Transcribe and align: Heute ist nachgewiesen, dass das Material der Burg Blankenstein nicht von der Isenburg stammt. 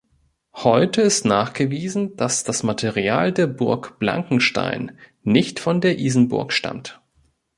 Heute 0.55 1.03
ist 1.03 1.25
nachgewiesen, 1.25 2.15
dass 2.15 2.43
das 2.43 2.63
Material 2.63 3.31
der 3.31 3.45
Burg 3.45 3.99
Blankenstein 3.99 4.97
nicht 5.21 5.59
von 5.59 5.79
der 5.79 5.99
Isenburg 5.99 6.53
stammt. 6.53 6.99